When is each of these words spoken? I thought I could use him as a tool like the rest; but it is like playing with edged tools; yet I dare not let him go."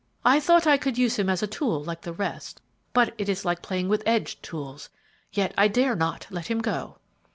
I 0.25 0.39
thought 0.39 0.65
I 0.65 0.77
could 0.79 0.97
use 0.97 1.19
him 1.19 1.29
as 1.29 1.43
a 1.43 1.45
tool 1.45 1.83
like 1.83 2.01
the 2.01 2.11
rest; 2.11 2.59
but 2.91 3.13
it 3.19 3.29
is 3.29 3.45
like 3.45 3.61
playing 3.61 3.87
with 3.87 4.01
edged 4.03 4.41
tools; 4.41 4.89
yet 5.31 5.53
I 5.55 5.67
dare 5.67 5.95
not 5.95 6.25
let 6.31 6.47
him 6.47 6.57
go." 6.57 6.97